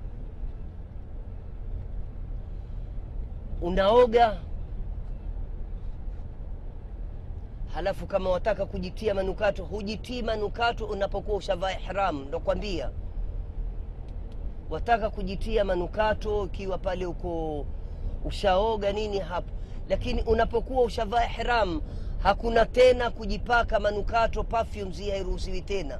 [3.61, 4.37] unaoga.
[7.73, 12.91] Halafu kama wataka kujitia manukato hujitii manukato unapokuwa ushavaa ihram ndokwambia
[14.69, 17.65] wataka kujitia manukato ukiwa pale uko
[18.25, 19.51] ushaoga nini hapo.
[19.89, 21.81] Lakini unapokuwa ushavaa ihram
[22.23, 25.99] hakuna tena kujipaka manukato perfumes hairuhusiwi tena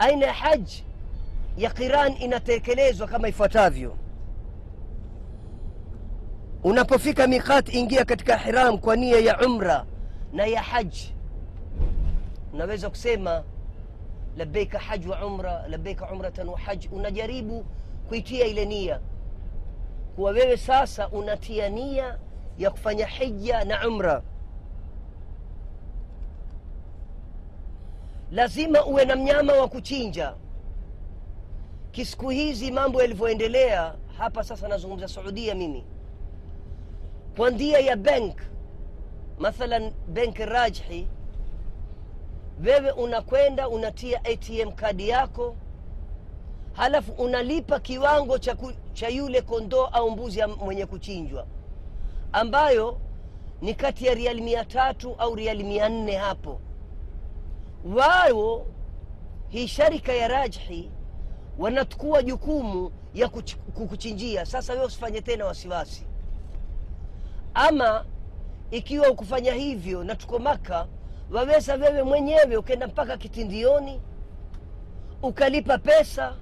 [0.00, 0.84] aina ya haji
[1.56, 3.96] ya qiran inatekelezwa kama ifuatavyo.
[6.64, 9.84] Unapofika miqat ingia katika hiram kwa nia ya umra
[10.32, 11.14] na ya haji
[12.52, 13.42] unaweza kusema
[14.36, 17.64] labeika haj wa umra labeika umratan wa haj unajaribu
[18.08, 19.00] kuitia ile nia.
[20.16, 22.18] Kuwa wewe sasa unatia nia
[22.58, 24.22] ya kufanya hija na umra
[28.32, 30.34] lazima uwe na mnyama wa kuchinja.
[31.92, 35.84] Kisiku hizi mambo yalivyoendelea hapa sasa nazungumza saudia mimi.
[37.36, 38.36] Kwa ndia ya bank
[39.38, 41.06] mathalan bank rajhi
[42.64, 45.56] wewe unakwenda unatia atm kadi yako
[46.72, 51.46] halafu unalipa kiwango cha, ku, cha yule kondoo au mbuzi mwenye kuchinjwa
[52.32, 53.00] ambayo
[53.62, 56.60] ni kati ya riali mia tatu au riali mia nne hapo
[57.84, 58.66] wao
[59.48, 60.90] hii sharika ya rajhi
[61.58, 63.28] wanachukua jukumu ya
[63.74, 64.46] kukuchinjia.
[64.46, 66.06] Sasa wewe usifanye tena wasiwasi.
[67.54, 68.04] Ama
[68.70, 70.86] ikiwa ukufanya hivyo na tuko maka
[71.32, 74.00] waweza wewe mwenyewe ukenda mpaka kitindioni
[75.22, 76.36] ukalipa pesa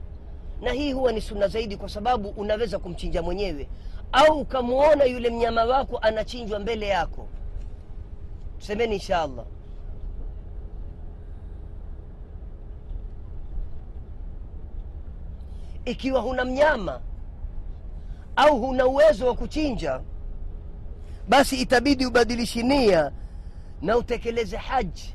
[0.60, 3.68] na hii huwa ni suna zaidi kwa sababu unaweza kumchinja mwenyewe.
[4.12, 7.28] Au ukamwona yule mnyama wako anachinjwa mbele yako.
[8.58, 9.44] Tusemeni insha allah
[15.90, 17.00] ikiwa huna mnyama
[18.36, 20.00] au huna uwezo wa kuchinja
[21.28, 23.12] basi itabidi ubadilishi nia
[23.82, 25.14] na utekeleze haji.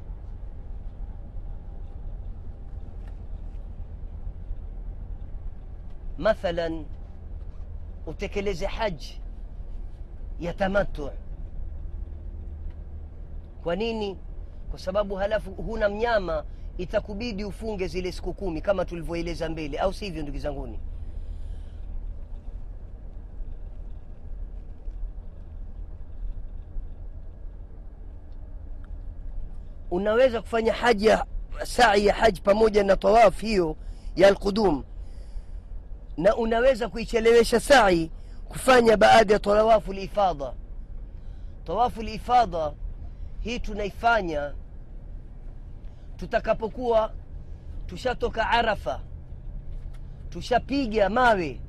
[6.17, 6.85] Mathalan
[8.07, 9.21] utekeleze haji
[10.39, 11.09] ya tamatu
[13.63, 14.17] kwa nini?
[14.69, 16.43] Kwa sababu halafu huna mnyama
[16.77, 20.79] itakubidi ufunge zile siku kumi kama tulivyoeleza mbele au sivyo ndugu zanguni?
[29.91, 31.09] Unaweza kufanya haji
[31.63, 33.75] sai ya haji pamoja na tawaf hiyo
[34.15, 34.83] ya alqudum.
[36.17, 38.11] Na unaweza kuichelewesha sai
[38.49, 40.53] kufanya baada ya tawafu lifadha
[41.65, 42.73] tawafu lifadha
[43.39, 44.53] hii tunaifanya
[46.23, 47.11] tutakapokuwa
[47.87, 48.99] tushatoka arafa
[50.29, 51.61] tushapiga mawe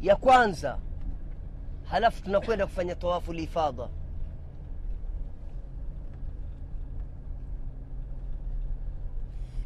[0.00, 0.78] ya kwanza
[1.90, 3.88] halafu tunakwenda kufanya tawafu lifadha.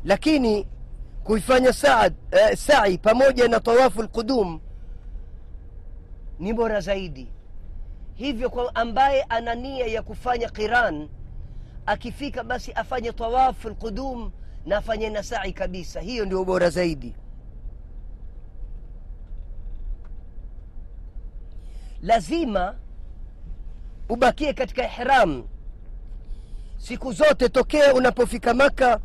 [0.04, 0.66] Lakini
[1.24, 4.60] kuifanya saad, eh, sai pamoja na tawafu lqudum
[6.38, 7.32] ni bora zaidi.
[8.14, 11.08] Hivyo kwa ambaye ana nia ya kufanya qiran
[11.86, 14.30] akifika basi afanye tawafu lqudum
[14.66, 16.00] na afanye na sai kabisa.
[16.00, 17.14] Hiyo ndio bora zaidi.
[22.02, 22.76] Lazima
[24.08, 25.44] ubakie katika ihram.
[26.78, 29.00] Siku zote tokea unapofika maka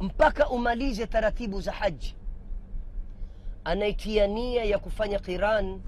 [0.00, 2.16] mpaka umalize taratibu za haji.
[3.64, 5.80] Anaitia nia ya kufanya qiran.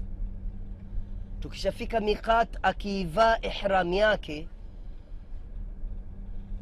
[1.39, 4.47] Tukishafika miqat akiivaa ihram yake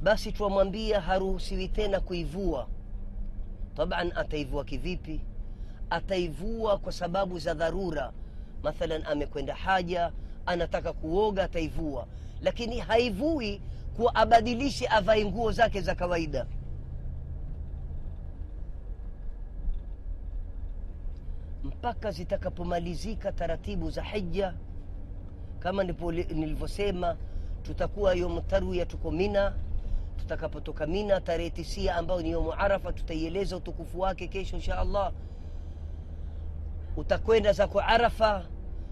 [0.03, 2.67] basi twamwambia haruhusiwi tena kuivua.
[3.75, 5.21] Taban ataivua kivipi?
[5.89, 8.11] Ataivua kwa sababu za dharura.
[8.63, 10.11] Mathalan amekwenda haja
[10.45, 12.07] anataka kuoga ataivua.
[12.41, 13.61] Lakini haivui
[13.95, 16.45] kuwa abadilishe avae nguo zake za kawaida.
[21.63, 24.53] Mpaka zitakapomalizika taratibu za hija
[25.59, 27.17] kama nilivyosema
[27.63, 29.53] tutakuwa yomtarwia tuko mina
[30.17, 35.11] tutakapotoka mina tarehe tisia ambayo ni yomu arafa tutaieleza utukufu wake kesho insha allah.
[36.97, 38.45] Utakwenda zako arafa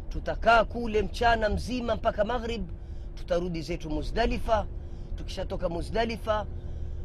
[0.10, 2.68] tutakaa kule mchana mzima mpaka maghrib
[3.16, 4.66] tutarudi zetu muzdalifa.
[5.16, 6.46] Tukishatoka muzdalifa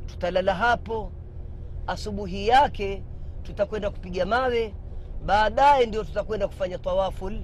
[0.06, 1.12] tutalala hapo.
[1.86, 3.02] Asubuhi yake
[3.42, 4.74] tutakwenda kupiga mawe
[5.26, 7.40] baadaye ndio tutakwenda kufanya tawaful.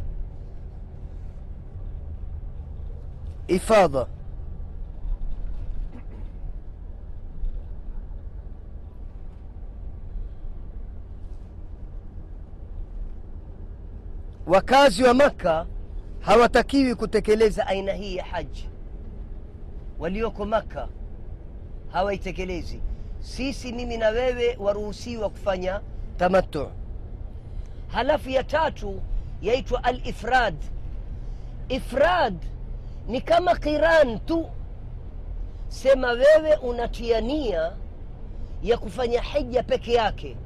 [3.49, 4.07] Ifadha
[14.47, 15.67] wakazi wa makka
[16.21, 18.69] hawatakiwi kutekeleza aina hii ya haji.
[19.99, 20.89] Walioko makka
[21.93, 22.81] hawaitekelezi.
[23.21, 25.81] Sisi mimi na wewe waruhusiwa kufanya
[26.17, 26.71] tamattu.
[27.89, 29.03] Halafu ya tatu
[29.43, 30.55] yaitwa alifrad.
[31.69, 32.37] Ifrad
[33.09, 34.51] ni kama qiran tu.
[35.69, 37.73] Sema wewe unatia nia
[38.63, 40.37] ya kufanya hija peke yake.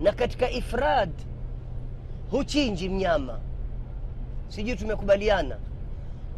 [0.00, 1.10] Na katika ifrad
[2.30, 3.40] huchinji mnyama.
[4.48, 5.56] Sijui tumekubaliana.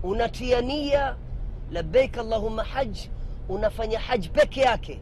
[0.02, 1.16] Unatia nia
[1.72, 2.98] labbaik allahumma haj
[3.48, 5.00] unafanya haji peke yake.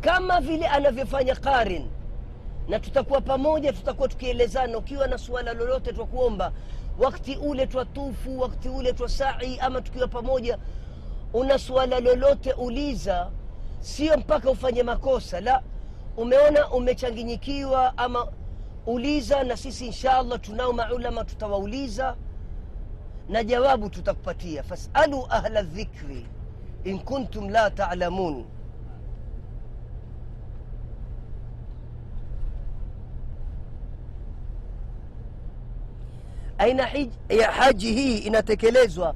[0.00, 1.86] Kama vile anavyofanya qarin.
[2.68, 4.78] Na tutakuwa pamoja tutakuwa tukielezana.
[4.78, 6.52] Ukiwa na suala lolote twakuomba,
[6.98, 10.58] wakati ule twatufu wakti ule twa sai ama tukiwa pamoja
[11.32, 13.30] una suala lolote uliza.
[13.80, 15.40] Sio mpaka ufanye makosa.
[15.40, 15.62] La
[16.16, 18.26] umeona umechanginyikiwa ama
[18.86, 22.16] uliza na sisi insha allah tunao maulama tutawauliza
[23.28, 24.62] na jawabu tutakupatia.
[24.62, 26.26] Fasalu ahla dhikri
[26.84, 28.44] in kuntum la talamun.
[36.58, 36.88] Aina
[37.28, 39.14] ya haji hii inatekelezwa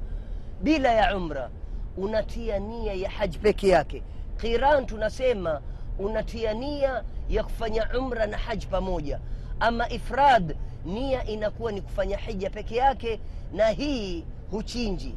[0.61, 1.49] bila ya umra.
[1.97, 4.03] Unatia nia ya haji peke yake.
[4.37, 5.61] Qiran tunasema
[5.99, 9.19] unatia nia ya kufanya umra na haji pamoja
[9.61, 10.55] ama ifrad
[10.85, 13.19] nia inakuwa ni kufanya hija peke yake
[13.53, 15.15] na hii huchinji.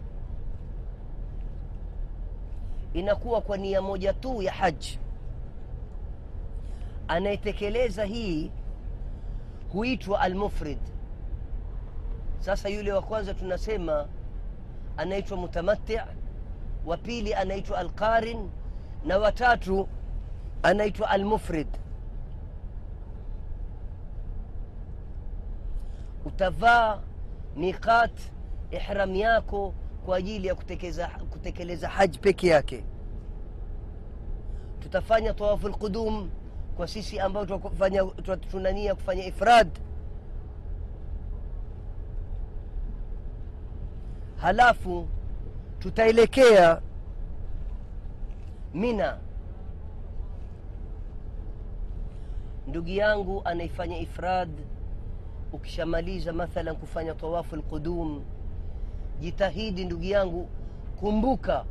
[2.94, 4.98] Inakuwa kwa nia moja tu ya haji
[7.08, 8.50] anayetekeleza hii
[9.72, 10.78] huitwa almufrid.
[12.38, 14.06] Sasa yule wa kwanza tunasema
[14.96, 15.98] anaitwa mutamatti
[16.86, 18.50] wa pili anaitwa alqarin
[19.04, 19.88] na watatu
[20.62, 21.68] anaitwa almufrid
[26.24, 27.00] utavaa
[27.56, 28.20] miqat
[28.70, 29.74] ihram yako
[30.06, 32.84] kwa ajili ya kutekeleza, kutekeleza haji peke yake.
[34.80, 36.30] Tutafanya tawafu lqudum
[36.76, 37.46] kwa sisi ambao
[38.50, 39.68] tunania kufanya ifrad.
[44.36, 45.08] Halafu
[45.78, 46.80] tutaelekea
[48.74, 49.18] mina.
[52.66, 54.48] Ndugu yangu anaifanya ifrad
[55.54, 58.22] ukishamaliza mathalan kufanya tawafu lqudum
[59.20, 60.48] jitahidi ndugu yangu
[61.00, 61.64] kumbuka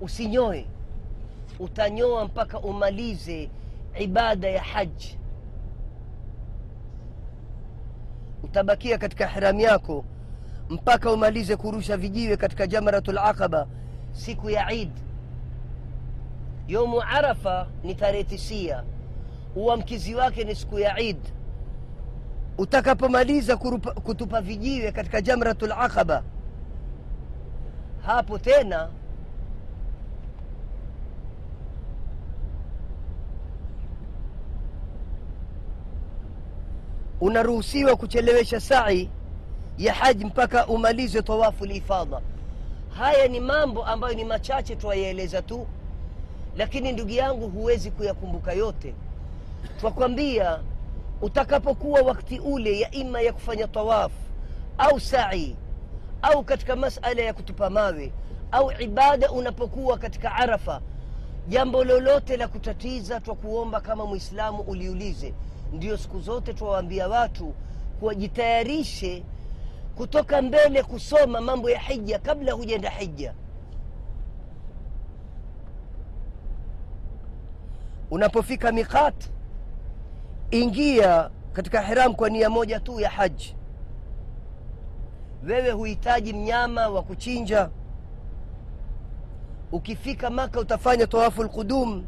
[0.00, 0.66] usinyoe.
[1.58, 3.50] Utanyoa mpaka umalize
[3.98, 5.18] ibada ya haji
[8.42, 10.04] utabakia katika hiramu yako
[10.70, 13.66] mpaka umalize kurusha vijiwe katika jamratu laqaba
[14.12, 14.90] siku ya id
[16.68, 18.84] yomu arafa ni tarehe tisia
[19.56, 21.18] uamkizi wake ni siku ya id
[22.58, 23.56] utakapomaliza
[24.04, 26.22] kutupa vijiwe katika jamratu laqaba
[28.06, 28.88] hapo tena
[37.20, 39.10] unaruhusiwa kuchelewesha sai
[39.78, 42.20] ya haji mpaka umalize tawafu lifadha
[42.98, 45.66] haya ni mambo ambayo ni machache twayaeleza tu
[46.56, 48.94] lakini ndugu yangu huwezi kuyakumbuka yote.
[49.80, 50.58] Twakwambia
[51.22, 54.14] utakapokuwa wakti ule ya ima ya kufanya tawafu
[54.78, 55.56] au sai
[56.22, 58.12] au katika masala ya kutupa mawe
[58.52, 60.80] au ibada unapokuwa katika arafa
[61.48, 65.34] jambo lolote la kutatiza twa kuomba kama mwislamu uliulize.
[65.72, 67.54] Ndio siku zote twawaambia watu
[68.00, 69.22] kuwajitayarishe
[69.96, 73.34] kutoka mbele kusoma mambo ya hija kabla hujaenda hija
[78.10, 79.24] unapofika miqat
[80.50, 83.56] ingia katika hiram kwa nia moja tu ya haji.
[85.46, 87.70] Wewe huhitaji mnyama wa kuchinja.
[89.72, 92.04] Ukifika maka utafanya tawafu lqudum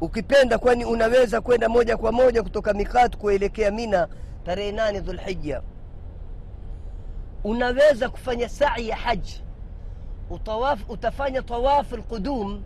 [0.00, 4.08] ukipenda kwani unaweza kwenda moja kwa moja kutoka mikat kuelekea mina
[4.44, 5.62] tarehe nane dhulhija
[7.44, 9.44] unaweza kufanya sai ya haji.
[10.30, 12.62] Utawafu, utafanya tawafu lqudum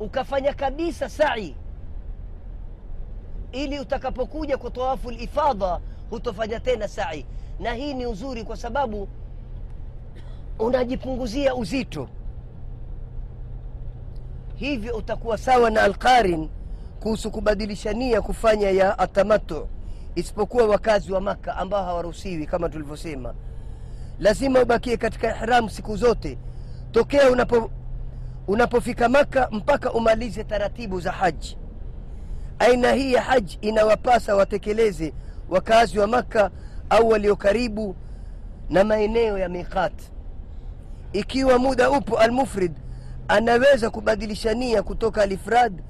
[0.00, 1.56] ukafanya kabisa sai
[3.52, 5.80] ili utakapokuja kwa tawafu lifadha
[6.10, 7.26] hutofanya tena sai.
[7.60, 9.08] Na hii ni uzuri kwa sababu
[10.58, 12.08] unajipunguzia uzito.
[14.54, 16.48] Hivyo utakuwa sawa na alqarin
[17.00, 19.68] kuhusu kubadilisha nia kufanya ya atamatu
[20.14, 23.34] isipokuwa wakazi wa maka ambao hawaruhusiwi kama tulivyosema.
[24.18, 26.38] Lazima ubakie katika ihram siku zote.
[26.92, 27.70] Tokea unapo
[28.48, 31.56] unapofika maka mpaka umalize taratibu za haji
[32.62, 35.14] aina hii ya haji inawapasa watekeleze
[35.48, 36.50] wakazi wa Makka
[36.90, 37.96] au walio karibu
[38.70, 39.92] na maeneo ya miqat.
[41.12, 42.72] Ikiwa muda upo almufrid
[43.28, 45.82] anaweza kubadilisha nia kutoka alifrad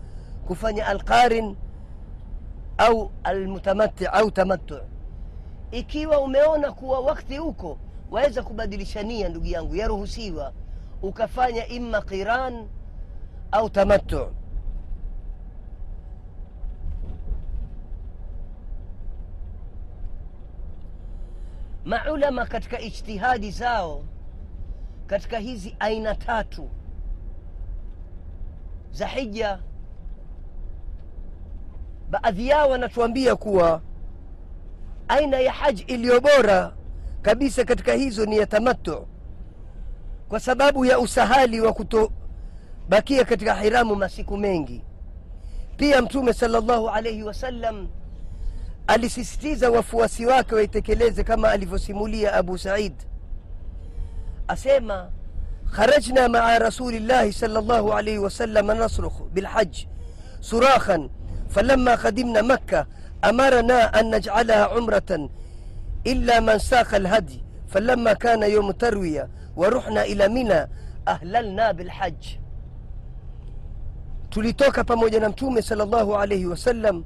[0.46, 1.56] kufanya alqarin
[2.78, 4.78] au almutamati au tamattu.
[5.70, 7.78] Ikiwa umeona kuwa wakti huko
[8.10, 10.52] waweza kubadilisha nia ndugu yangu yaruhusiwa
[11.02, 12.66] ukafanya imma qiran
[13.52, 14.26] au tamattu
[21.84, 24.04] maulama katika ijtihadi zao
[25.06, 26.70] katika hizi aina tatu
[28.90, 29.58] za hija
[32.10, 33.80] baadhi yao wanatuambia kuwa
[35.08, 36.72] aina ya haji iliyo bora
[37.22, 39.06] kabisa katika hizo ni ya tamattu
[40.28, 44.84] kwa sababu ya usahali wa kutobakia katika hiramu masiku mengi.
[45.76, 47.88] Pia mtume salllahu alaihi wasallam
[48.87, 52.93] alisisitiza wafuasi wake waitekeleze kama alivyosimulia abu said
[54.47, 55.09] asema
[55.71, 59.85] خرجنا مع رسول الله صلى الله عليه وسلم نصرخ بالحج
[60.41, 61.09] صراخا
[61.49, 62.87] فلما قدمنا مكة
[63.25, 65.29] أمرنا أن نجعلها عمرة
[66.07, 70.67] إلا من ساق الهدي فلما كان يوم تروية ورحنا إلى منى
[71.07, 72.25] أهللنا بالحج
[74.29, 77.03] tulitoka pamoja na mtume salllahu alaihi wasallam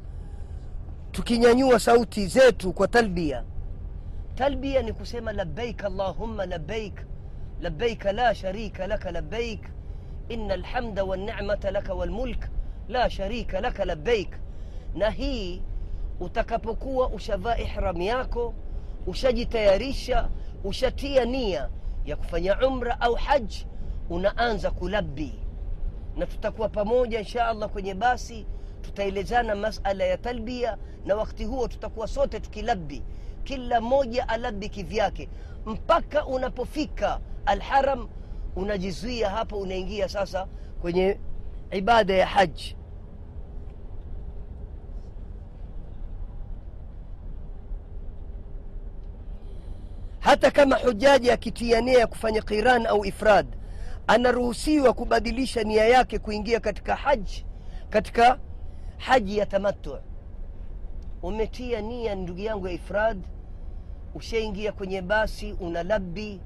[1.16, 3.44] tukinyanyua sauti zetu kwa talbia.
[4.34, 7.00] Talbia ni kusema labbaik allahumma labbaik
[7.60, 9.60] labbaik la sharika laka labbaik
[10.28, 12.44] ina alhamda walnicmata laka walmulk
[12.88, 14.28] la sharika laka labbaik.
[14.94, 15.62] Na hii
[16.20, 18.54] utakapokuwa ushavaa ihram yako
[19.06, 20.28] ushajitayarisha
[20.64, 21.68] ushatia nia
[22.04, 23.66] ya kufanya umra au haji
[24.10, 25.34] unaanza kulabi
[26.16, 28.46] na tutakuwa pamoja insha allah kwenye basi
[28.86, 30.76] tutaelezana masala ya talbia
[31.06, 33.02] na wakati huo tutakuwa sote tukilabi
[33.44, 35.28] kila mmoja alabi kivyake.
[35.66, 38.08] Mpaka unapofika alharam
[38.56, 40.46] unajizuia hapo unaingia sasa
[40.80, 41.18] kwenye
[41.70, 42.76] ibada ya haji
[50.20, 53.46] hata kama hujaji akitia nia ya kufanya qiran au ifrad
[54.06, 57.46] anaruhusiwa kubadilisha nia yake kuingia katika haji
[57.90, 58.38] katika
[58.96, 59.98] haji ya tamattu.
[61.22, 63.18] Umetia nia ndugu yangu ya ifrad
[64.14, 66.40] ushaingia kwenye basi una labi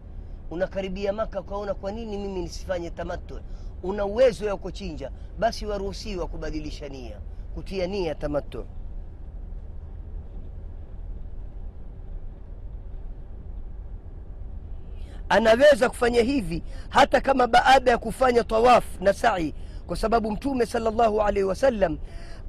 [0.51, 3.41] unakaribia maka ukaona kwa nini mimi nisifanye tamattu.
[3.83, 5.11] Una uwezo ya kuchinja.
[5.39, 7.21] Basi waruhusiwa kubadilisha nia
[7.55, 8.65] kutia nia ya tamattu.
[15.29, 19.55] Anaweza kufanya hivi hata kama baada ya kufanya tawafu na sai
[19.87, 21.99] kwa sababu mtume salllahu alaihi wasallam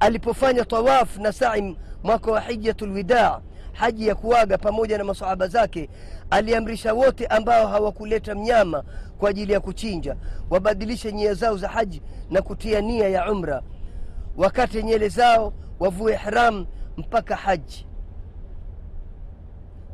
[0.02, 3.40] alipofanya tawaf na sai mwaka wa hijatu lwidaa
[3.72, 5.88] haji ya kuaga pamoja na masahaba zake
[6.30, 8.84] aliamrisha wote ambao hawakuleta mnyama
[9.18, 10.16] kwa ajili ya kuchinja
[10.50, 13.62] wabadilishe nyia zao za haji na kutia nia ya umra
[14.36, 17.86] wakate nyele zao wavue ihram mpaka haji.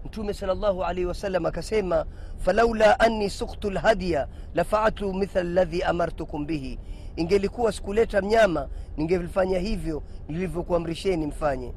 [0.04, 2.06] Mtume salllahu alaihi wasallam akasema
[2.36, 6.78] falaula anni suktu lhadiya lafaaltu mithla ladhi amartukum bihi
[7.18, 11.72] ingelikuwa sikuleta mnyama ningelifanya hivyo nilivyokuamrisheni mfanye.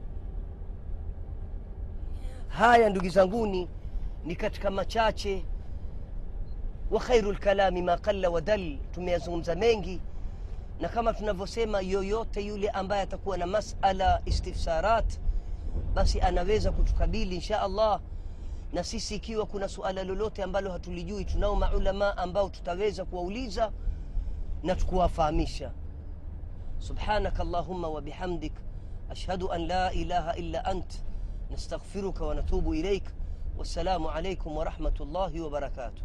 [2.47, 3.69] Haya ndugu zanguni
[4.25, 5.45] ni katika machache.
[6.91, 10.01] Wa khairu lkalami ma qalla wadal tumeyazungumza mengi.
[10.79, 15.19] Na kama tunavyosema yoyote yule ambaye atakuwa na masala istifsarat
[15.93, 17.99] basi anaweza kutukabili insha allah.
[18.73, 23.71] Na sisi ikiwa kuna suala lolote ambalo hatulijui tunao maulama ambao tutaweza kuwauliza
[24.63, 25.71] نتكوافاميشا.
[26.79, 28.53] سبحانك اللهم وبحمدك
[29.11, 30.91] أشهد أن لا إله إلا أنت.
[31.51, 33.03] نستغفرك ونتوب إليك.
[33.57, 36.01] والسلام عليكم ورحمة الله وبركاته.